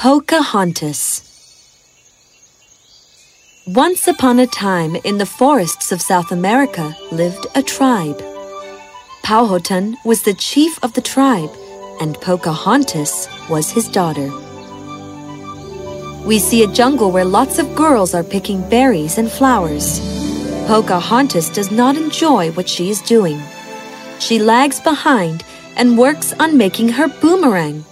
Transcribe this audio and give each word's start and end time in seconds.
Pocahontas 0.00 1.20
Once 3.66 4.08
upon 4.08 4.38
a 4.38 4.46
time 4.46 4.96
in 5.04 5.18
the 5.18 5.26
forests 5.26 5.92
of 5.92 6.00
South 6.00 6.32
America 6.32 6.96
lived 7.12 7.46
a 7.54 7.62
tribe. 7.62 8.18
Powhatan 9.22 9.98
was 10.06 10.22
the 10.22 10.32
chief 10.32 10.82
of 10.82 10.94
the 10.94 11.02
tribe, 11.02 11.50
and 12.00 12.18
Pocahontas 12.22 13.28
was 13.50 13.70
his 13.70 13.88
daughter. 13.88 14.30
We 16.24 16.38
see 16.38 16.64
a 16.64 16.72
jungle 16.72 17.12
where 17.12 17.26
lots 17.26 17.58
of 17.58 17.74
girls 17.74 18.14
are 18.14 18.24
picking 18.24 18.66
berries 18.70 19.18
and 19.18 19.30
flowers. 19.30 20.00
Pocahontas 20.66 21.50
does 21.50 21.70
not 21.70 21.98
enjoy 21.98 22.52
what 22.52 22.70
she 22.70 22.88
is 22.88 23.02
doing. 23.02 23.38
She 24.18 24.38
lags 24.38 24.80
behind 24.80 25.44
and 25.76 25.98
works 25.98 26.32
on 26.40 26.56
making 26.56 26.88
her 26.88 27.08
boomerang. 27.20 27.84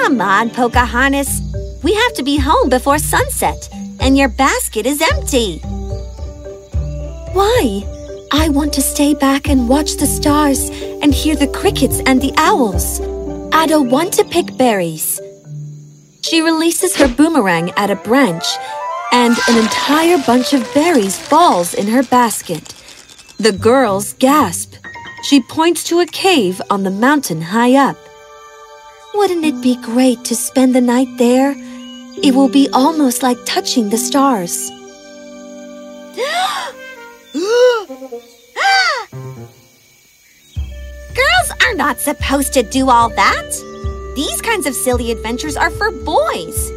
Come 0.00 0.20
on, 0.20 0.48
Pocahontas. 0.50 1.42
We 1.82 1.92
have 1.92 2.14
to 2.14 2.22
be 2.22 2.38
home 2.38 2.68
before 2.70 2.98
sunset, 2.98 3.68
and 4.00 4.16
your 4.16 4.28
basket 4.28 4.86
is 4.86 5.02
empty. 5.02 5.58
Why? 7.34 7.84
I 8.32 8.48
want 8.48 8.72
to 8.74 8.80
stay 8.80 9.12
back 9.12 9.48
and 9.48 9.68
watch 9.68 9.96
the 9.96 10.06
stars 10.06 10.70
and 11.02 11.12
hear 11.12 11.34
the 11.34 11.48
crickets 11.48 12.00
and 12.06 12.22
the 12.22 12.32
owls. 12.36 13.00
I 13.52 13.66
don't 13.66 13.90
want 13.90 14.12
to 14.14 14.24
pick 14.24 14.56
berries. 14.56 15.20
She 16.22 16.40
releases 16.42 16.96
her 16.96 17.08
boomerang 17.08 17.72
at 17.72 17.90
a 17.90 17.96
branch, 17.96 18.46
and 19.12 19.36
an 19.48 19.58
entire 19.58 20.18
bunch 20.24 20.54
of 20.54 20.72
berries 20.72 21.18
falls 21.18 21.74
in 21.74 21.88
her 21.88 22.04
basket. 22.04 22.72
The 23.38 23.52
girls 23.52 24.14
gasp. 24.14 24.74
She 25.24 25.42
points 25.42 25.84
to 25.84 26.00
a 26.00 26.06
cave 26.06 26.62
on 26.70 26.84
the 26.84 26.90
mountain 26.90 27.42
high 27.42 27.74
up. 27.74 27.96
Wouldn't 29.18 29.44
it 29.44 29.60
be 29.60 29.74
great 29.74 30.24
to 30.26 30.36
spend 30.36 30.76
the 30.76 30.80
night 30.80 31.08
there? 31.18 31.52
It 32.22 32.36
will 32.36 32.48
be 32.48 32.68
almost 32.72 33.20
like 33.20 33.36
touching 33.44 33.90
the 33.90 33.98
stars. 33.98 34.70
Girls 41.16 41.50
are 41.66 41.74
not 41.74 41.98
supposed 41.98 42.52
to 42.52 42.62
do 42.62 42.90
all 42.90 43.08
that. 43.08 43.50
These 44.14 44.40
kinds 44.40 44.68
of 44.68 44.74
silly 44.76 45.10
adventures 45.10 45.56
are 45.56 45.70
for 45.70 45.90
boys. 45.90 46.70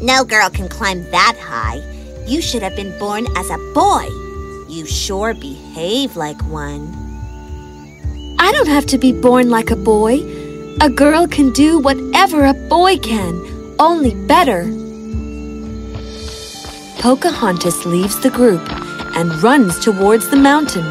No 0.00 0.24
girl 0.24 0.48
can 0.48 0.70
climb 0.70 1.04
that 1.10 1.36
high. 1.38 1.82
You 2.26 2.40
should 2.40 2.62
have 2.62 2.76
been 2.76 2.98
born 2.98 3.26
as 3.36 3.50
a 3.50 3.58
boy. 3.74 4.08
You 4.70 4.86
sure 4.86 5.34
behave 5.34 6.16
like 6.16 6.42
one. 6.44 6.88
I 8.38 8.52
don't 8.52 8.68
have 8.68 8.86
to 8.86 8.96
be 8.96 9.12
born 9.12 9.50
like 9.50 9.70
a 9.70 9.76
boy. 9.76 10.41
A 10.80 10.90
girl 10.90 11.26
can 11.28 11.50
do 11.52 11.78
whatever 11.78 12.44
a 12.44 12.54
boy 12.54 12.98
can, 12.98 13.40
only 13.78 14.14
better. 14.26 14.64
Pocahontas 16.98 17.84
leaves 17.84 18.18
the 18.20 18.30
group 18.30 18.62
and 19.16 19.42
runs 19.42 19.78
towards 19.78 20.28
the 20.28 20.36
mountain. 20.36 20.84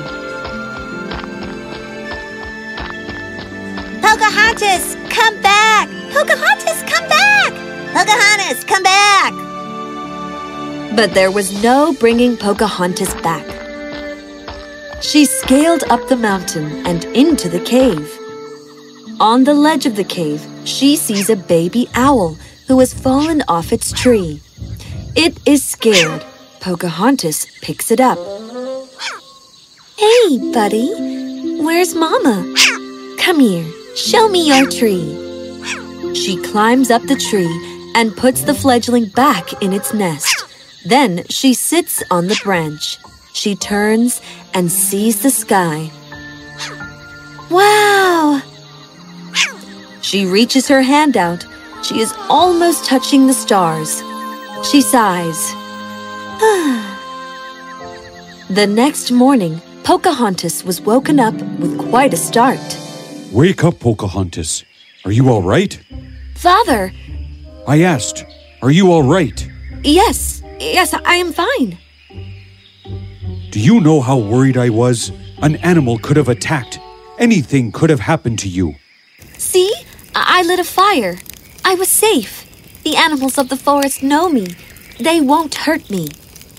Pocahontas, 4.01 4.95
come 5.09 5.41
back! 5.41 5.89
Pocahontas, 6.13 6.83
come 6.83 7.07
back! 7.09 7.53
Pocahontas, 7.93 8.63
come 8.63 8.83
back! 8.83 9.33
But 10.95 11.13
there 11.13 11.31
was 11.31 11.63
no 11.63 11.93
bringing 11.93 12.38
Pocahontas 12.38 13.13
back. 13.16 13.45
She 15.01 15.25
scaled 15.25 15.83
up 15.89 16.07
the 16.07 16.17
mountain 16.17 16.85
and 16.85 17.05
into 17.05 17.49
the 17.49 17.59
cave. 17.59 18.20
On 19.22 19.44
the 19.44 19.53
ledge 19.53 19.86
of 19.86 19.95
the 19.95 20.03
cave, 20.03 20.44
she 20.64 20.95
sees 20.95 21.30
a 21.30 21.36
baby 21.36 21.88
owl 21.94 22.39
who 22.67 22.80
has 22.80 22.91
fallen 22.91 23.44
off 23.47 23.72
its 23.72 23.91
tree. 23.91 24.41
It 25.16 25.38
is 25.45 25.63
scared. 25.63 26.25
Pocahontas 26.59 27.45
picks 27.62 27.91
it 27.91 28.00
up. 28.00 28.18
Hey, 29.95 30.51
buddy. 30.51 30.90
Where's 31.62 31.94
Mama? 31.94 32.51
Come 33.19 33.41
here. 33.41 33.72
Show 33.95 34.28
me 34.28 34.47
your 34.47 34.68
tree. 34.68 35.06
She 36.16 36.41
climbs 36.41 36.90
up 36.90 37.03
the 37.03 37.16
tree 37.29 37.91
and 37.94 38.18
puts 38.18 38.41
the 38.41 38.56
fledgling 38.56 39.06
back 39.09 39.62
in 39.62 39.72
its 39.72 39.94
nest. 39.94 40.47
Then 40.84 41.25
she 41.29 41.53
sits 41.53 42.01
on 42.09 42.25
the 42.25 42.41
branch. 42.44 42.97
She 43.34 43.56
turns 43.56 44.19
and 44.56 44.72
sees 44.72 45.22
the 45.22 45.29
sky. 45.29 45.91
Wow! 47.51 48.41
She 50.11 50.25
reaches 50.25 50.67
her 50.67 50.81
hand 50.81 51.16
out. 51.16 51.45
She 51.83 52.01
is 52.01 52.13
almost 52.27 52.83
touching 52.83 53.27
the 53.27 53.33
stars. 53.33 54.03
She 54.69 54.81
sighs. 54.81 55.53
the 58.50 58.67
next 58.67 59.09
morning, 59.09 59.61
Pocahontas 59.85 60.66
was 60.66 60.81
woken 60.81 61.17
up 61.17 61.33
with 61.61 61.77
quite 61.77 62.13
a 62.13 62.17
start. 62.17 62.59
Wake 63.31 63.63
up, 63.63 63.79
Pocahontas. 63.79 64.66
Are 65.05 65.13
you 65.13 65.29
all 65.29 65.44
right? 65.44 65.79
Father! 66.35 66.91
I 67.66 67.83
asked, 67.83 68.25
Are 68.61 68.71
you 68.71 68.91
all 68.91 69.03
right? 69.03 69.50
Yes, 69.81 70.44
yes, 70.59 70.94
I 70.94 71.16
am 71.16 71.31
fine. 71.31 71.77
Do 73.50 73.61
you 73.61 73.79
know 73.79 74.01
how 74.01 74.17
worried 74.17 74.57
I 74.57 74.71
was? 74.71 75.13
An 75.41 75.55
animal 75.63 75.97
could 76.00 76.17
have 76.17 76.27
attacked. 76.27 76.81
Anything 77.17 77.71
could 77.71 77.89
have 77.89 78.01
happened 78.01 78.39
to 78.39 78.50
you. 78.50 78.75
See? 79.38 79.73
I 80.16 80.44
lit 80.44 80.59
a 80.59 80.63
fire. 80.63 81.19
I 81.63 81.75
was 81.75 81.88
safe. 81.88 82.45
The 82.83 82.95
animals 82.95 83.38
of 83.38 83.49
the 83.49 83.57
forest 83.57 84.03
know 84.03 84.29
me. 84.29 84.47
They 84.99 85.22
won't 85.22 85.55
hurt 85.55 85.89
me. 85.89 86.09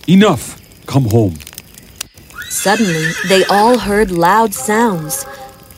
Enough. 0.07 0.61
Come 0.87 1.07
home. 1.11 1.35
Suddenly, 2.49 3.13
they 3.29 3.45
all 3.45 3.79
heard 3.79 4.11
loud 4.11 4.55
sounds. 4.55 5.25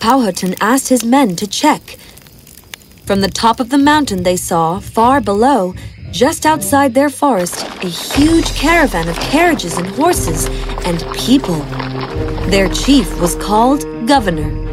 Powhatan 0.01 0.55
asked 0.61 0.89
his 0.89 1.05
men 1.05 1.37
to 1.37 1.47
check. 1.47 1.97
From 3.07 3.21
the 3.21 3.29
top 3.29 3.61
of 3.61 3.71
the 3.71 3.79
mountain, 3.79 4.23
they 4.23 4.37
saw, 4.37 4.81
far 4.81 5.21
below, 5.21 5.75
just 6.11 6.47
outside 6.47 6.95
their 6.95 7.11
forest, 7.11 7.63
a 7.83 7.89
huge 7.89 8.55
caravan 8.55 9.09
of 9.09 9.17
carriages 9.17 9.77
and 9.77 9.87
horses 9.89 10.47
and 10.85 11.05
people. 11.15 11.61
Their 12.51 12.69
chief 12.69 13.21
was 13.21 13.35
called 13.37 13.83
Governor. 14.07 14.64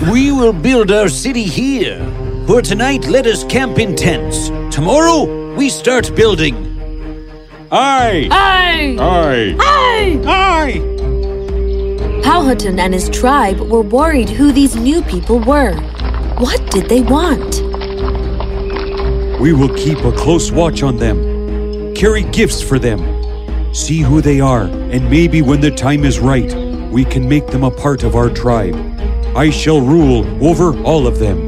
We 0.00 0.30
will 0.30 0.52
build 0.52 0.92
our 0.92 1.08
city 1.08 1.42
here. 1.42 1.98
For 2.46 2.62
tonight, 2.62 3.08
let 3.08 3.26
us 3.26 3.42
camp 3.42 3.80
in 3.80 3.96
tents. 3.96 4.48
Tomorrow, 4.72 5.56
we 5.56 5.68
start 5.68 6.14
building. 6.14 6.54
Aye! 7.72 8.28
Aye! 8.30 8.96
Aye! 9.00 9.56
Aye! 9.58 10.22
Aye! 10.24 12.22
Powhatan 12.22 12.78
and 12.78 12.94
his 12.94 13.10
tribe 13.10 13.58
were 13.58 13.82
worried 13.82 14.30
who 14.30 14.52
these 14.52 14.76
new 14.76 15.02
people 15.02 15.40
were. 15.40 15.74
What 16.38 16.70
did 16.70 16.88
they 16.88 17.02
want? 17.02 17.60
We 19.40 19.52
will 19.52 19.74
keep 19.74 19.98
a 20.04 20.12
close 20.12 20.52
watch 20.52 20.84
on 20.84 20.96
them. 20.98 21.92
Carry 21.96 22.22
gifts 22.22 22.62
for 22.62 22.78
them. 22.78 23.00
See 23.74 23.98
who 23.98 24.20
they 24.20 24.38
are, 24.38 24.62
and 24.62 25.10
maybe 25.10 25.42
when 25.42 25.60
the 25.60 25.72
time 25.72 26.04
is 26.04 26.20
right, 26.20 26.54
we 26.92 27.04
can 27.04 27.28
make 27.28 27.48
them 27.48 27.64
a 27.64 27.70
part 27.70 28.04
of 28.04 28.14
our 28.14 28.30
tribe. 28.30 28.87
I 29.38 29.50
shall 29.50 29.80
rule 29.80 30.26
over 30.44 30.76
all 30.82 31.06
of 31.06 31.20
them. 31.20 31.38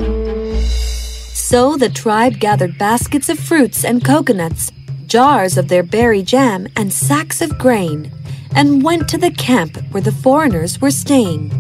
So 1.34 1.76
the 1.76 1.88
tribe 1.88 2.38
gathered 2.38 2.78
baskets 2.78 3.28
of 3.28 3.36
fruits 3.36 3.84
and 3.84 4.04
coconuts, 4.04 4.70
jars 5.06 5.58
of 5.58 5.66
their 5.66 5.82
berry 5.82 6.22
jam, 6.22 6.68
and 6.76 6.92
sacks 6.92 7.42
of 7.42 7.58
grain, 7.58 8.12
and 8.54 8.84
went 8.84 9.08
to 9.08 9.18
the 9.18 9.32
camp 9.32 9.76
where 9.90 10.04
the 10.04 10.12
foreigners 10.12 10.80
were 10.80 10.92
staying. 10.92 11.50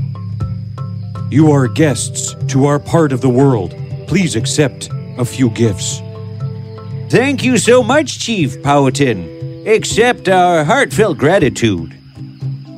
You 1.32 1.50
are 1.50 1.66
guests 1.66 2.36
to 2.46 2.64
our 2.66 2.78
part 2.78 3.10
of 3.10 3.22
the 3.22 3.28
world. 3.28 3.74
Please 4.06 4.36
accept 4.36 4.88
a 5.18 5.24
few 5.24 5.50
gifts. 5.50 6.00
Thank 7.08 7.42
you 7.42 7.58
so 7.58 7.82
much, 7.82 8.20
Chief 8.20 8.62
Powhatan. 8.62 9.66
Accept 9.66 10.28
our 10.28 10.62
heartfelt 10.62 11.18
gratitude. 11.18 11.96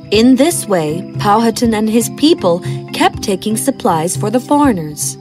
In 0.09 0.37
this 0.37 0.67
way, 0.67 1.07
Powhatan 1.19 1.75
and 1.75 1.87
his 1.87 2.09
people 2.17 2.63
kept 2.93 3.21
taking 3.21 3.57
supplies 3.57 4.15
for 4.15 4.29
the 4.29 4.39
foreigners. 4.39 5.17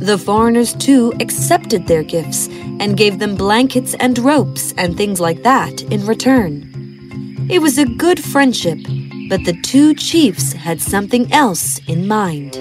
The 0.00 0.18
foreigners 0.18 0.74
too 0.74 1.12
accepted 1.20 1.86
their 1.86 2.02
gifts 2.02 2.48
and 2.80 2.96
gave 2.96 3.18
them 3.18 3.34
blankets 3.34 3.94
and 3.94 4.18
ropes 4.18 4.74
and 4.76 4.96
things 4.96 5.20
like 5.20 5.42
that 5.42 5.82
in 5.84 6.04
return. 6.06 7.48
It 7.48 7.60
was 7.60 7.78
a 7.78 7.86
good 7.86 8.22
friendship, 8.22 8.78
but 9.28 9.44
the 9.44 9.58
two 9.62 9.94
chiefs 9.94 10.52
had 10.52 10.80
something 10.80 11.32
else 11.32 11.80
in 11.86 12.06
mind. 12.06 12.54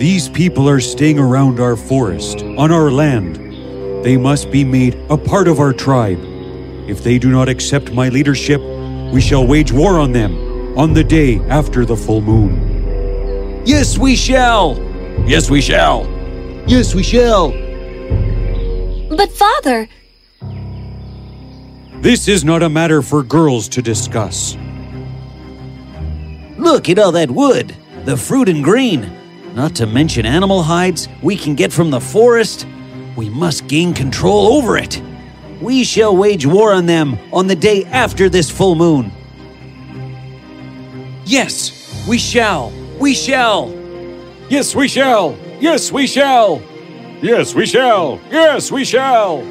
These 0.00 0.28
people 0.30 0.68
are 0.68 0.80
staying 0.80 1.18
around 1.18 1.60
our 1.60 1.76
forest, 1.76 2.42
on 2.42 2.72
our 2.72 2.90
land. 2.90 3.36
They 4.04 4.16
must 4.16 4.50
be 4.50 4.64
made 4.64 4.94
a 5.10 5.18
part 5.18 5.46
of 5.46 5.60
our 5.60 5.72
tribe. 5.72 6.18
If 6.88 7.04
they 7.04 7.18
do 7.18 7.30
not 7.30 7.48
accept 7.48 7.92
my 7.92 8.08
leadership, 8.08 8.60
we 9.12 9.20
shall 9.20 9.46
wage 9.46 9.72
war 9.72 10.00
on 10.00 10.12
them 10.12 10.34
on 10.78 10.94
the 10.94 11.04
day 11.04 11.38
after 11.48 11.84
the 11.84 11.96
full 11.96 12.22
moon. 12.22 12.69
Yes, 13.64 13.98
we 13.98 14.16
shall. 14.16 14.76
Yes, 15.26 15.50
we 15.50 15.60
shall. 15.60 16.06
Yes, 16.66 16.94
we 16.94 17.02
shall. 17.02 17.50
But, 19.10 19.30
Father, 19.32 19.88
This 22.00 22.28
is 22.28 22.44
not 22.44 22.62
a 22.62 22.68
matter 22.70 23.02
for 23.02 23.22
girls 23.22 23.68
to 23.68 23.82
discuss. 23.82 24.56
Look 26.56 26.88
at 26.88 26.98
all 26.98 27.12
that 27.12 27.30
wood, 27.30 27.76
the 28.06 28.16
fruit 28.16 28.48
and 28.48 28.64
green, 28.64 29.10
not 29.54 29.74
to 29.76 29.86
mention 29.86 30.24
animal 30.24 30.62
hides 30.62 31.08
we 31.22 31.36
can 31.36 31.54
get 31.54 31.70
from 31.72 31.90
the 31.90 32.00
forest. 32.00 32.66
We 33.16 33.28
must 33.28 33.66
gain 33.66 33.92
control 33.92 34.54
over 34.54 34.78
it. 34.78 35.02
We 35.60 35.84
shall 35.84 36.16
wage 36.16 36.46
war 36.46 36.72
on 36.72 36.86
them 36.86 37.18
on 37.32 37.46
the 37.46 37.56
day 37.56 37.84
after 37.84 38.30
this 38.30 38.50
full 38.50 38.74
moon. 38.74 39.12
Yes, 41.26 42.06
we 42.08 42.16
shall. 42.16 42.72
We 43.00 43.14
shall. 43.14 43.74
Yes, 44.50 44.74
we 44.74 44.86
shall! 44.86 45.34
Yes, 45.58 45.90
we 45.90 46.06
shall! 46.06 46.62
Yes, 47.22 47.54
we 47.54 47.64
shall! 47.64 48.20
Yes, 48.30 48.70
we 48.70 48.84
shall! 48.84 49.42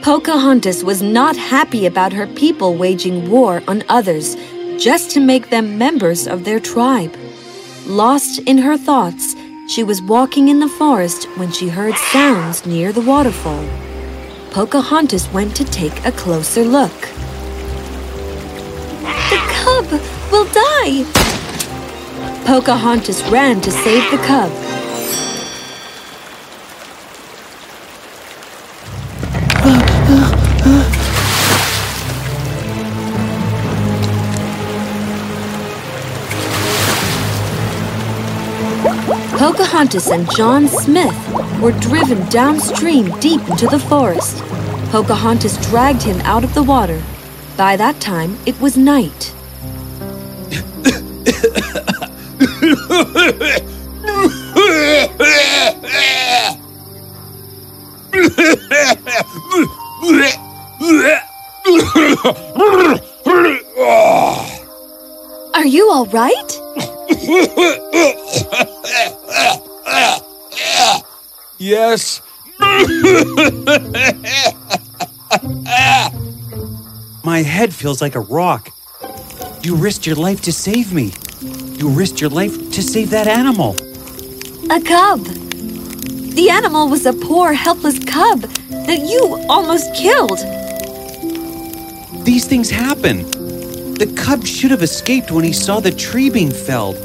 Pocahontas 0.00 0.82
was 0.82 1.02
not 1.02 1.36
happy 1.36 1.84
about 1.84 2.14
her 2.14 2.26
people 2.26 2.76
waging 2.76 3.30
war 3.30 3.62
on 3.68 3.84
others 3.90 4.36
just 4.78 5.10
to 5.10 5.20
make 5.20 5.50
them 5.50 5.76
members 5.76 6.26
of 6.26 6.44
their 6.44 6.60
tribe. 6.60 7.14
Lost 7.84 8.38
in 8.40 8.56
her 8.56 8.78
thoughts, 8.78 9.36
she 9.68 9.84
was 9.84 10.00
walking 10.00 10.48
in 10.48 10.60
the 10.60 10.74
forest 10.78 11.24
when 11.36 11.52
she 11.52 11.68
heard 11.68 11.94
sounds 11.94 12.64
near 12.64 12.90
the 12.90 13.02
waterfall. 13.02 13.68
Pocahontas 14.50 15.30
went 15.30 15.54
to 15.56 15.64
take 15.64 16.06
a 16.06 16.12
closer 16.12 16.64
look. 16.64 17.00
The 19.28 19.40
cub 19.50 20.00
will 20.32 20.46
die! 20.46 21.33
Pocahontas 22.46 23.22
ran 23.30 23.62
to 23.62 23.70
save 23.70 24.10
the 24.10 24.18
cub. 24.18 24.52
Pocahontas 39.38 40.08
and 40.08 40.30
John 40.36 40.68
Smith 40.68 41.14
were 41.62 41.72
driven 41.72 42.28
downstream 42.28 43.10
deep 43.20 43.40
into 43.48 43.66
the 43.66 43.78
forest. 43.78 44.42
Pocahontas 44.90 45.56
dragged 45.68 46.02
him 46.02 46.20
out 46.20 46.44
of 46.44 46.52
the 46.52 46.62
water. 46.62 47.02
By 47.56 47.76
that 47.76 48.00
time, 48.02 48.36
it 48.44 48.60
was 48.60 48.76
night. 48.76 49.34
Right? 66.14 66.60
Yes. 71.58 72.22
My 77.24 77.42
head 77.42 77.74
feels 77.74 78.00
like 78.00 78.14
a 78.14 78.20
rock. 78.20 78.70
You 79.62 79.74
risked 79.74 80.06
your 80.06 80.14
life 80.14 80.40
to 80.42 80.52
save 80.52 80.92
me. 80.92 81.12
You 81.80 81.88
risked 81.88 82.20
your 82.20 82.30
life 82.30 82.54
to 82.70 82.82
save 82.82 83.10
that 83.10 83.26
animal. 83.26 83.74
A 84.70 84.80
cub. 84.80 85.24
The 85.24 86.48
animal 86.48 86.88
was 86.88 87.06
a 87.06 87.12
poor, 87.12 87.52
helpless 87.52 87.98
cub 88.04 88.42
that 88.86 89.00
you 89.00 89.44
almost 89.48 89.92
killed. 89.94 90.38
These 92.24 92.46
things 92.46 92.70
happen. 92.70 93.33
The 93.94 94.12
cub 94.16 94.44
should 94.44 94.70
have 94.72 94.82
escaped 94.82 95.30
when 95.30 95.44
he 95.44 95.52
saw 95.52 95.80
the 95.80 95.92
tree 95.92 96.28
being 96.28 96.50
felled. 96.50 96.96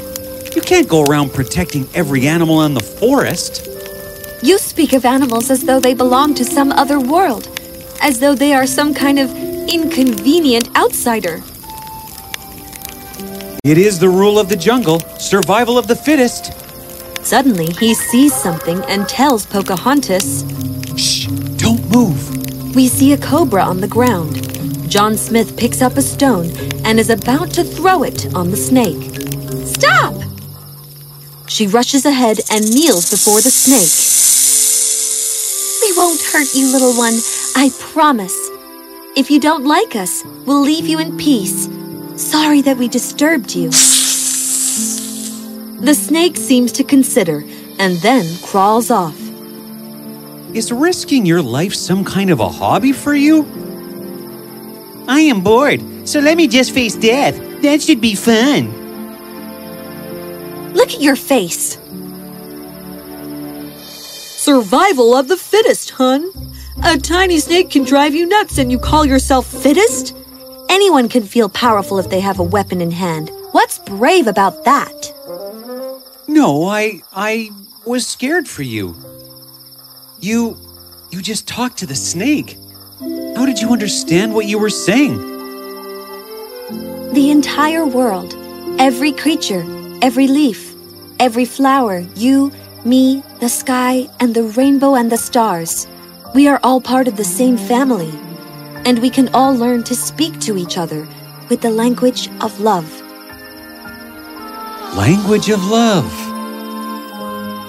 You 0.54 0.60
can't 0.60 0.88
go 0.88 1.04
around 1.04 1.32
protecting 1.32 1.88
every 1.94 2.26
animal 2.26 2.62
in 2.62 2.74
the 2.74 2.80
forest. 2.80 3.68
You 4.42 4.58
speak 4.58 4.92
of 4.92 5.04
animals 5.04 5.50
as 5.50 5.62
though 5.62 5.78
they 5.78 5.94
belong 5.94 6.34
to 6.34 6.44
some 6.44 6.72
other 6.72 6.98
world, 6.98 7.48
as 8.02 8.18
though 8.18 8.34
they 8.34 8.52
are 8.52 8.66
some 8.66 8.92
kind 8.92 9.18
of 9.18 9.30
inconvenient 9.68 10.74
outsider. 10.76 11.40
It 13.62 13.78
is 13.78 13.98
the 13.98 14.08
rule 14.08 14.38
of 14.38 14.48
the 14.48 14.56
jungle, 14.56 15.00
survival 15.18 15.78
of 15.78 15.86
the 15.86 15.94
fittest. 15.94 16.52
Suddenly, 17.24 17.72
he 17.74 17.94
sees 17.94 18.34
something 18.34 18.82
and 18.88 19.08
tells 19.08 19.46
Pocahontas, 19.46 20.44
Shh, 20.96 21.26
don't 21.56 21.88
move. 21.90 22.74
We 22.74 22.88
see 22.88 23.12
a 23.12 23.18
cobra 23.18 23.62
on 23.62 23.80
the 23.80 23.88
ground. 23.88 24.39
John 24.90 25.16
Smith 25.16 25.56
picks 25.56 25.82
up 25.82 25.96
a 25.96 26.02
stone 26.02 26.50
and 26.84 26.98
is 26.98 27.10
about 27.10 27.52
to 27.52 27.62
throw 27.62 28.02
it 28.02 28.34
on 28.34 28.50
the 28.50 28.56
snake. 28.56 29.00
Stop! 29.64 30.14
She 31.46 31.68
rushes 31.68 32.04
ahead 32.04 32.40
and 32.50 32.68
kneels 32.74 33.08
before 33.08 33.40
the 33.40 33.52
snake. 33.52 33.86
We 35.80 35.96
won't 35.96 36.20
hurt 36.20 36.52
you, 36.56 36.72
little 36.72 36.92
one. 36.94 37.14
I 37.54 37.70
promise. 37.92 38.36
If 39.16 39.30
you 39.30 39.38
don't 39.38 39.64
like 39.64 39.94
us, 39.94 40.24
we'll 40.44 40.60
leave 40.60 40.88
you 40.88 40.98
in 40.98 41.16
peace. 41.16 41.68
Sorry 42.16 42.60
that 42.62 42.76
we 42.76 42.88
disturbed 42.88 43.54
you. 43.54 43.70
The 45.80 45.94
snake 45.94 46.36
seems 46.36 46.72
to 46.72 46.82
consider 46.82 47.44
and 47.78 47.94
then 47.98 48.26
crawls 48.42 48.90
off. 48.90 49.16
Is 50.52 50.72
risking 50.72 51.24
your 51.24 51.42
life 51.42 51.74
some 51.74 52.04
kind 52.04 52.30
of 52.30 52.40
a 52.40 52.48
hobby 52.48 52.90
for 52.90 53.14
you? 53.14 53.59
I 55.10 55.22
am 55.22 55.42
bored, 55.42 55.82
so 56.08 56.20
let 56.20 56.36
me 56.36 56.46
just 56.46 56.70
face 56.70 56.94
death. 56.94 57.36
That 57.62 57.82
should 57.82 58.00
be 58.00 58.14
fun. 58.14 58.70
Look 60.72 60.90
at 60.94 61.00
your 61.00 61.16
face. 61.16 61.78
Survival 64.38 65.16
of 65.16 65.26
the 65.26 65.36
fittest, 65.36 65.90
hun. 65.90 66.30
A 66.84 66.96
tiny 66.96 67.40
snake 67.40 67.70
can 67.70 67.82
drive 67.82 68.14
you 68.14 68.24
nuts 68.24 68.58
and 68.58 68.70
you 68.70 68.78
call 68.78 69.04
yourself 69.04 69.48
fittest? 69.48 70.16
Anyone 70.68 71.08
can 71.08 71.24
feel 71.24 71.48
powerful 71.48 71.98
if 71.98 72.08
they 72.08 72.20
have 72.20 72.38
a 72.38 72.44
weapon 72.44 72.80
in 72.80 72.92
hand. 72.92 73.32
What's 73.50 73.80
brave 73.80 74.28
about 74.28 74.64
that? 74.64 75.12
No, 76.28 76.66
I 76.66 77.02
I 77.12 77.50
was 77.84 78.06
scared 78.06 78.46
for 78.46 78.62
you. 78.62 78.94
You 80.20 80.56
you 81.10 81.20
just 81.20 81.48
talked 81.48 81.78
to 81.78 81.86
the 81.86 81.96
snake. 81.96 82.56
How 83.00 83.46
did 83.46 83.58
you 83.58 83.72
understand 83.72 84.34
what 84.34 84.44
you 84.44 84.58
were 84.58 84.68
saying? 84.68 85.16
The 87.14 87.30
entire 87.30 87.86
world, 87.86 88.34
every 88.78 89.12
creature, 89.12 89.64
every 90.02 90.28
leaf, 90.28 90.74
every 91.18 91.46
flower, 91.46 92.00
you, 92.14 92.52
me, 92.84 93.22
the 93.40 93.48
sky, 93.48 94.06
and 94.20 94.34
the 94.34 94.42
rainbow 94.42 94.96
and 94.96 95.10
the 95.10 95.16
stars. 95.16 95.86
We 96.34 96.46
are 96.46 96.60
all 96.62 96.82
part 96.82 97.08
of 97.08 97.16
the 97.16 97.24
same 97.24 97.56
family, 97.56 98.12
and 98.84 98.98
we 98.98 99.08
can 99.08 99.30
all 99.32 99.54
learn 99.54 99.82
to 99.84 99.96
speak 99.96 100.38
to 100.40 100.58
each 100.58 100.76
other 100.76 101.08
with 101.48 101.62
the 101.62 101.70
language 101.70 102.28
of 102.42 102.60
love. 102.60 102.84
Language 104.94 105.48
of 105.48 105.64
love. 105.70 106.12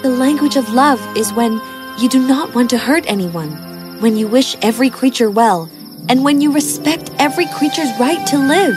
The 0.04 0.10
language 0.10 0.58
of 0.58 0.74
love 0.74 1.00
is 1.16 1.32
when 1.32 1.62
you 2.00 2.10
do 2.10 2.20
not 2.28 2.54
want 2.54 2.70
to 2.72 2.78
hurt 2.78 3.06
anyone, 3.08 3.71
when 4.02 4.18
you 4.18 4.28
wish 4.28 4.58
every 4.64 4.90
creature 4.90 5.30
well, 5.30 5.70
and 6.10 6.24
when 6.24 6.42
you 6.42 6.52
respect 6.52 7.12
every 7.20 7.46
creature's 7.46 7.92
right 8.00 8.26
to 8.28 8.38
live. 8.38 8.76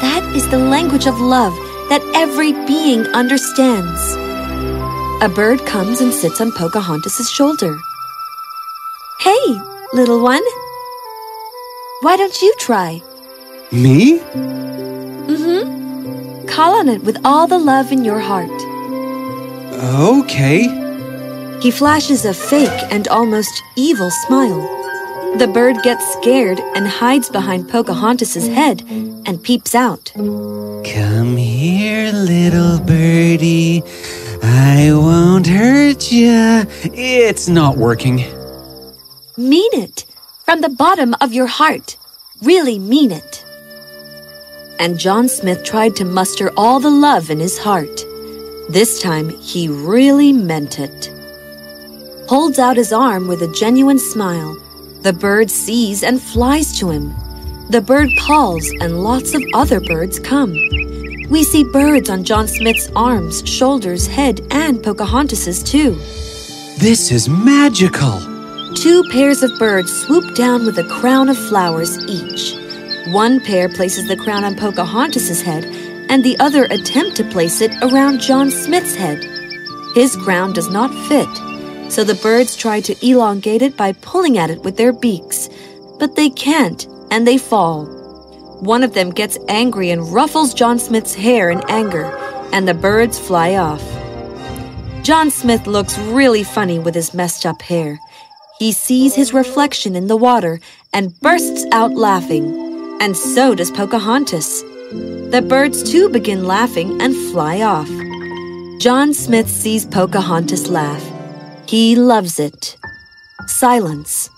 That 0.00 0.32
is 0.34 0.48
the 0.48 0.58
language 0.58 1.06
of 1.06 1.20
love 1.20 1.54
that 1.90 2.02
every 2.14 2.52
being 2.66 3.06
understands. 3.08 4.16
A 5.22 5.28
bird 5.28 5.64
comes 5.66 6.00
and 6.00 6.12
sits 6.12 6.40
on 6.40 6.52
Pocahontas' 6.52 7.30
shoulder. 7.30 7.78
Hey, 9.20 9.60
little 9.92 10.22
one. 10.22 10.42
Why 12.00 12.16
don't 12.16 12.40
you 12.40 12.54
try? 12.58 13.02
Me? 13.70 14.18
Mm-hmm. 15.28 16.46
Call 16.46 16.78
on 16.78 16.88
it 16.88 17.02
with 17.04 17.18
all 17.24 17.46
the 17.46 17.58
love 17.58 17.92
in 17.92 18.04
your 18.04 18.20
heart. 18.20 18.50
Okay. 19.84 20.81
He 21.62 21.70
flashes 21.70 22.24
a 22.24 22.34
fake 22.34 22.82
and 22.90 23.06
almost 23.06 23.62
evil 23.76 24.10
smile. 24.10 24.60
The 25.38 25.46
bird 25.46 25.76
gets 25.84 26.04
scared 26.14 26.58
and 26.74 26.88
hides 26.88 27.30
behind 27.30 27.68
Pocahontas' 27.68 28.48
head 28.48 28.82
and 29.26 29.40
peeps 29.40 29.72
out. 29.72 30.10
Come 30.16 31.36
here, 31.36 32.10
little 32.10 32.80
birdie. 32.80 33.84
I 34.42 34.90
won't 34.92 35.46
hurt 35.46 36.10
ya. 36.10 36.64
It's 36.82 37.48
not 37.48 37.76
working. 37.76 38.16
Mean 39.36 39.70
it 39.72 40.04
from 40.44 40.62
the 40.62 40.68
bottom 40.68 41.14
of 41.20 41.32
your 41.32 41.46
heart. 41.46 41.96
Really 42.42 42.80
mean 42.80 43.12
it. 43.12 43.44
And 44.80 44.98
John 44.98 45.28
Smith 45.28 45.62
tried 45.62 45.94
to 45.94 46.04
muster 46.04 46.50
all 46.56 46.80
the 46.80 46.90
love 46.90 47.30
in 47.30 47.38
his 47.38 47.56
heart. 47.56 48.04
This 48.68 49.00
time 49.00 49.28
he 49.38 49.68
really 49.68 50.32
meant 50.32 50.80
it. 50.80 51.21
Holds 52.32 52.58
out 52.58 52.78
his 52.78 52.94
arm 52.94 53.28
with 53.28 53.42
a 53.42 53.52
genuine 53.52 53.98
smile. 53.98 54.56
The 55.02 55.12
bird 55.12 55.50
sees 55.50 56.02
and 56.02 56.18
flies 56.18 56.78
to 56.78 56.88
him. 56.88 57.14
The 57.68 57.82
bird 57.82 58.08
calls, 58.18 58.66
and 58.80 59.04
lots 59.04 59.34
of 59.34 59.42
other 59.52 59.80
birds 59.80 60.18
come. 60.18 60.54
We 61.28 61.44
see 61.44 61.62
birds 61.62 62.08
on 62.08 62.24
John 62.24 62.48
Smith's 62.48 62.90
arms, 62.96 63.46
shoulders, 63.46 64.06
head, 64.06 64.40
and 64.50 64.82
Pocahontas's 64.82 65.62
too. 65.62 65.90
This 66.78 67.12
is 67.12 67.28
magical! 67.28 68.18
Two 68.76 69.04
pairs 69.12 69.42
of 69.42 69.58
birds 69.58 69.92
swoop 69.92 70.34
down 70.34 70.64
with 70.64 70.78
a 70.78 70.88
crown 70.88 71.28
of 71.28 71.36
flowers 71.36 71.98
each. 72.08 72.56
One 73.12 73.40
pair 73.40 73.68
places 73.68 74.08
the 74.08 74.16
crown 74.16 74.42
on 74.42 74.56
Pocahontas's 74.56 75.42
head, 75.42 75.66
and 76.08 76.24
the 76.24 76.38
other 76.40 76.64
attempt 76.64 77.14
to 77.16 77.24
place 77.24 77.60
it 77.60 77.72
around 77.82 78.22
John 78.22 78.50
Smith's 78.50 78.94
head. 78.94 79.22
His 79.94 80.16
crown 80.16 80.54
does 80.54 80.70
not 80.70 80.90
fit, 81.08 81.51
so 81.92 82.04
the 82.04 82.14
birds 82.14 82.56
try 82.56 82.80
to 82.80 83.06
elongate 83.06 83.60
it 83.60 83.76
by 83.76 83.92
pulling 83.92 84.38
at 84.38 84.48
it 84.48 84.62
with 84.62 84.78
their 84.78 84.94
beaks, 84.94 85.50
but 85.98 86.16
they 86.16 86.30
can't, 86.30 86.86
and 87.10 87.26
they 87.28 87.36
fall. 87.36 87.84
One 88.60 88.82
of 88.82 88.94
them 88.94 89.10
gets 89.10 89.36
angry 89.46 89.90
and 89.90 90.10
ruffles 90.10 90.54
John 90.54 90.78
Smith's 90.78 91.14
hair 91.14 91.50
in 91.50 91.60
anger, 91.68 92.06
and 92.50 92.66
the 92.66 92.72
birds 92.72 93.18
fly 93.18 93.56
off. 93.56 93.82
John 95.02 95.30
Smith 95.30 95.66
looks 95.66 95.98
really 95.98 96.44
funny 96.44 96.78
with 96.78 96.94
his 96.94 97.12
messed 97.12 97.44
up 97.44 97.60
hair. 97.60 98.00
He 98.58 98.72
sees 98.72 99.14
his 99.14 99.34
reflection 99.34 99.94
in 99.94 100.06
the 100.06 100.16
water 100.16 100.60
and 100.94 101.20
bursts 101.20 101.66
out 101.72 101.92
laughing, 101.92 102.98
and 103.02 103.14
so 103.14 103.54
does 103.54 103.70
Pocahontas. 103.70 104.62
The 105.30 105.44
birds 105.46 105.82
too 105.82 106.08
begin 106.08 106.46
laughing 106.46 107.02
and 107.02 107.14
fly 107.32 107.60
off. 107.60 107.90
John 108.80 109.12
Smith 109.12 109.50
sees 109.50 109.84
Pocahontas 109.84 110.68
laugh. 110.68 111.11
He 111.72 111.96
loves 111.96 112.38
it. 112.38 112.76
Silence. 113.46 114.28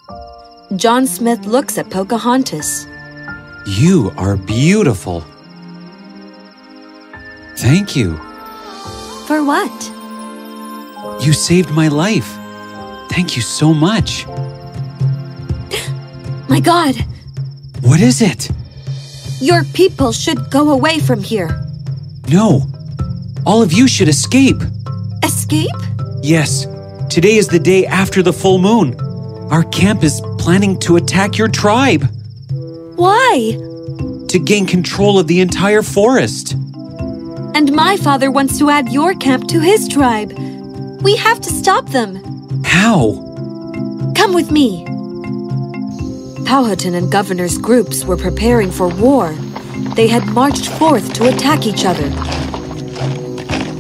John 0.77 1.05
Smith 1.05 1.45
looks 1.47 1.77
at 1.79 1.91
Pocahontas. 1.91 2.87
You 3.67 4.13
are 4.17 4.37
beautiful. 4.37 5.25
Thank 7.57 7.97
you. 7.97 8.17
For 9.27 9.43
what? 9.43 9.75
You 11.27 11.33
saved 11.33 11.73
my 11.73 11.89
life. 11.89 12.29
Thank 13.11 13.35
you 13.35 13.43
so 13.43 13.75
much. 13.75 14.25
My 16.49 16.61
God, 16.61 16.95
What 17.83 18.01
is 18.01 18.23
it? 18.23 18.49
your 19.41 19.65
people 19.75 20.13
should 20.13 20.53
go 20.53 20.71
away 20.71 21.01
from 21.01 21.21
here. 21.21 21.51
No. 22.29 22.63
All 23.45 23.61
of 23.61 23.73
you 23.73 23.89
should 23.89 24.09
escape. 24.09 24.63
Escape? 25.25 25.75
Yes. 26.23 26.69
Today 27.15 27.37
is 27.37 27.47
the 27.47 27.61
day 27.61 27.87
after 27.87 28.25
the 28.25 28.33
full 28.33 28.59
moon. 28.59 29.01
Our 29.53 29.63
camp 29.71 30.03
is 30.03 30.21
planning 30.37 30.77
to 30.81 30.97
attack 30.97 31.39
your 31.39 31.47
tribe 31.47 32.11
Why? 32.97 33.53
to 34.27 34.39
gain 34.45 34.67
control 34.67 35.21
of 35.21 35.29
the 35.29 35.39
entire 35.39 35.83
forest. 35.83 36.55
And 37.55 37.71
my 37.73 37.97
father 37.99 38.33
wants 38.33 38.59
to 38.59 38.69
add 38.69 38.89
your 38.89 39.15
camp 39.15 39.47
to 39.51 39.61
his 39.61 39.87
tribe. 39.87 40.33
We 41.03 41.15
have 41.15 41.41
to 41.43 41.51
stop 41.51 41.89
them. 41.91 42.17
How? 42.65 43.13
Come 44.17 44.35
with 44.35 44.51
me. 44.51 44.85
Powhatan 46.45 46.97
and 46.97 47.13
Governor's 47.13 47.59
groups 47.59 48.05
were 48.05 48.17
preparing 48.17 48.73
for 48.73 48.89
war. 48.89 49.33
They 49.95 50.09
had 50.09 50.27
marched 50.27 50.67
forth 50.67 51.13
to 51.13 51.29
attack 51.29 51.65
each 51.65 51.85
other. 51.85 52.09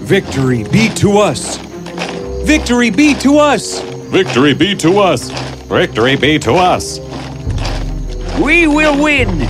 Victory 0.05 0.63
be 0.63 0.89
to 0.91 1.19
us! 1.19 1.64
Victory 2.57 2.89
be 2.89 3.15
to 3.15 3.39
us! 3.39 3.81
Victory 3.81 4.55
be 4.55 4.77
to 4.77 5.01
us! 5.01 5.29
Victory 5.63 6.15
be 6.15 6.39
to 6.39 6.53
us! 6.53 7.01
We 8.41 8.69
will 8.69 9.03
win! 9.03 9.41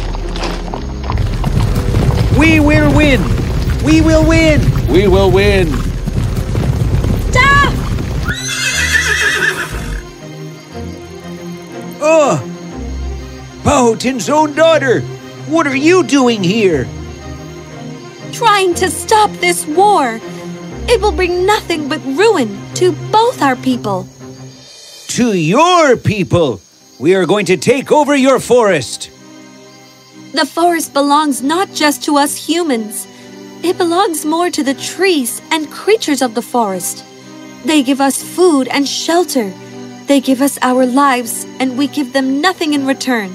We 2.38 2.60
will 2.60 2.96
win! 2.96 3.20
We 3.84 4.00
will 4.00 4.26
win! 4.26 4.88
We 4.88 5.06
will 5.06 5.30
win! 5.30 5.66
Stop! 7.30 7.74
Ugh! 12.00 12.50
Powhatan's 13.64 14.30
own 14.30 14.54
daughter! 14.54 15.02
What 15.50 15.66
are 15.66 15.76
you 15.76 16.04
doing 16.04 16.42
here? 16.42 16.88
Trying 18.32 18.72
to 18.76 18.90
stop 18.90 19.30
this 19.32 19.66
war. 19.66 20.20
It 20.88 21.02
will 21.02 21.12
bring 21.12 21.44
nothing 21.44 21.90
but 21.90 22.02
ruin 22.06 22.63
to 22.74 22.92
both 23.10 23.40
our 23.40 23.56
people. 23.56 24.08
To 25.08 25.32
your 25.32 25.96
people! 25.96 26.60
We 26.98 27.14
are 27.14 27.26
going 27.26 27.46
to 27.46 27.56
take 27.56 27.92
over 27.92 28.16
your 28.16 28.40
forest! 28.40 29.10
The 30.32 30.46
forest 30.46 30.92
belongs 30.92 31.42
not 31.42 31.72
just 31.72 32.02
to 32.04 32.16
us 32.16 32.36
humans. 32.36 33.06
It 33.62 33.78
belongs 33.78 34.24
more 34.24 34.50
to 34.50 34.64
the 34.64 34.74
trees 34.74 35.40
and 35.52 35.70
creatures 35.70 36.20
of 36.20 36.34
the 36.34 36.42
forest. 36.42 37.04
They 37.64 37.82
give 37.82 38.00
us 38.00 38.22
food 38.22 38.66
and 38.68 38.88
shelter. 38.88 39.52
They 40.06 40.20
give 40.20 40.42
us 40.42 40.58
our 40.60 40.84
lives, 40.84 41.46
and 41.60 41.78
we 41.78 41.86
give 41.86 42.12
them 42.12 42.40
nothing 42.40 42.74
in 42.74 42.86
return. 42.86 43.32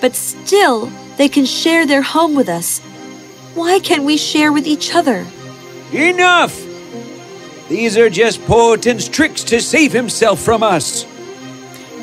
But 0.00 0.14
still, 0.14 0.86
they 1.16 1.28
can 1.28 1.46
share 1.46 1.86
their 1.86 2.02
home 2.02 2.34
with 2.34 2.48
us. 2.48 2.80
Why 3.54 3.78
can't 3.80 4.04
we 4.04 4.16
share 4.16 4.52
with 4.52 4.66
each 4.66 4.94
other? 4.94 5.26
Enough! 5.92 6.71
These 7.68 7.96
are 7.96 8.10
just 8.10 8.44
Powhatan's 8.46 9.08
tricks 9.08 9.42
to 9.44 9.60
save 9.60 9.92
himself 9.92 10.40
from 10.40 10.62
us. 10.62 11.06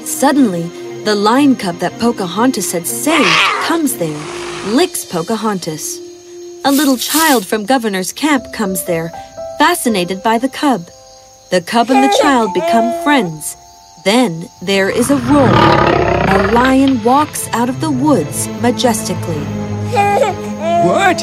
Suddenly, 0.06 0.68
the 1.04 1.16
lion 1.16 1.56
cub 1.56 1.78
that 1.78 2.00
Pocahontas 2.00 2.72
had 2.72 2.88
saved 2.88 3.30
comes 3.64 3.98
there, 3.98 4.18
licks 4.74 5.06
Pocahontas. 5.06 6.00
A 6.66 6.72
little 6.72 6.98
child 6.98 7.46
from 7.46 7.66
Governor's 7.66 8.12
camp 8.12 8.52
comes 8.54 8.84
there, 8.86 9.10
fascinated 9.58 10.24
by 10.24 10.38
the 10.38 10.50
cub. 10.50 10.90
The 11.52 11.62
cub 11.62 11.90
and 11.90 12.04
the 12.04 12.18
child 12.20 12.54
become 12.54 13.04
friends. 13.04 13.56
Then 14.04 14.50
there 14.62 14.90
is 14.90 15.10
a 15.12 15.18
roar. 15.18 15.50
A 15.50 16.52
lion 16.54 17.04
walks 17.04 17.48
out 17.50 17.70
of 17.70 17.82
the 17.82 17.92
woods 17.92 18.48
majestically. 18.62 19.44
What? 20.86 21.20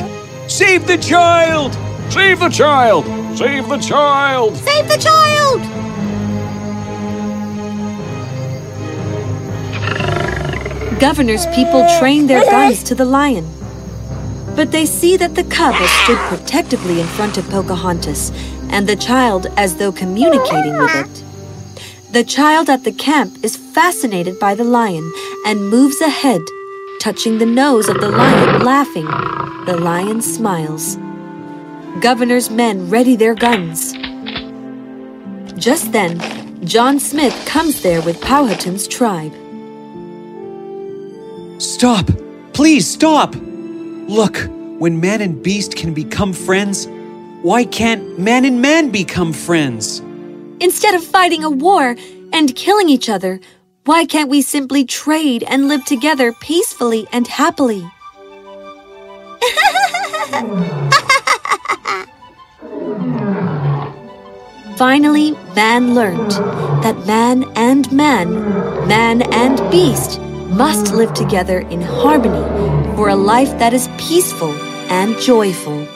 Save 0.49 0.87
the 0.87 0.99
child! 0.99 1.77
Save 2.11 2.41
the 2.41 2.49
child! 2.49 3.05
Save 3.37 3.69
the 3.69 3.79
child! 3.79 4.57
Save 4.57 4.89
the 4.89 4.97
child! 4.97 5.61
Governor's 10.99 11.45
people 11.55 11.87
train 11.99 12.27
their 12.27 12.43
guns 12.43 12.83
to 12.85 12.95
the 12.95 13.05
lion. 13.05 13.47
But 14.55 14.73
they 14.73 14.87
see 14.87 15.19
that 15.19 15.35
the 15.35 15.45
cub 15.45 15.75
has 15.75 15.91
stood 16.05 16.17
protectively 16.29 17.01
in 17.01 17.07
front 17.07 17.37
of 17.37 17.51
Pocahontas, 17.51 18.33
and 18.71 18.89
the 18.89 18.97
child 18.97 19.49
as 19.57 19.77
though 19.77 19.93
communicating 19.93 20.79
with 20.79 20.95
it. 20.95 21.25
The 22.13 22.25
child 22.25 22.71
at 22.71 22.85
the 22.85 22.93
camp 22.93 23.45
is 23.45 23.57
fascinated 23.57 24.39
by 24.39 24.55
the 24.55 24.65
lion 24.65 25.13
and 25.45 25.69
moves 25.69 26.01
ahead, 26.01 26.41
touching 26.99 27.39
the 27.39 27.47
nose 27.47 27.89
of 27.89 28.01
the 28.01 28.09
lion, 28.09 28.65
laughing. 28.65 29.07
The 29.67 29.77
lion 29.79 30.23
smiles. 30.23 30.97
Governor's 32.01 32.51
men 32.51 32.91
ready 32.91 33.17
their 33.17 33.35
guns. 33.35 33.93
Just 35.59 35.93
then, 35.93 36.21
John 36.67 37.01
Smith 37.01 37.35
comes 37.47 37.81
there 37.81 38.03
with 38.03 38.21
Powhatan's 38.21 38.87
tribe. 38.87 39.33
Stop! 41.61 42.11
Please 42.53 42.87
stop! 42.87 43.35
Look, 43.35 44.37
when 44.79 45.01
man 45.01 45.23
and 45.23 45.43
beast 45.43 45.75
can 45.75 45.95
become 45.95 46.35
friends, 46.35 46.87
why 47.43 47.65
can't 47.65 48.19
man 48.19 48.45
and 48.45 48.61
man 48.61 48.91
become 48.91 49.33
friends? 49.33 50.01
Instead 50.61 50.95
of 50.95 51.03
fighting 51.03 51.45
a 51.45 51.51
war 51.51 51.97
and 52.33 52.55
killing 52.55 52.91
each 52.91 53.09
other, 53.09 53.41
why 53.85 54.05
can't 54.05 54.29
we 54.29 54.43
simply 54.43 54.85
trade 54.85 55.45
and 55.49 55.69
live 55.69 55.85
together 55.87 56.33
peacefully 56.41 57.07
and 57.11 57.27
happily? 57.27 57.91
Finally, 64.77 65.31
man 65.55 65.95
learned 65.95 66.33
that 66.83 67.07
man 67.07 67.45
and 67.57 67.91
man, 67.91 68.31
man 68.87 69.23
and 69.33 69.59
beast, 69.71 70.21
must 70.51 70.93
live 70.93 71.15
together 71.15 71.61
in 71.61 71.81
harmony 71.81 72.45
for 72.95 73.09
a 73.09 73.17
life 73.17 73.59
that 73.59 73.73
is 73.73 73.89
peaceful 73.97 74.53
and 74.91 75.17
joyful. 75.17 75.96